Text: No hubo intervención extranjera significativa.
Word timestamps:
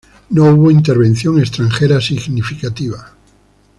No 0.31 0.45
hubo 0.55 0.71
intervención 0.71 1.37
extranjera 1.37 2.01
significativa. 2.01 3.13